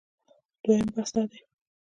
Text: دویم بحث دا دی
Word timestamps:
دویم 0.63 0.87
بحث 0.95 1.11
دا 1.15 1.23
دی 1.31 1.39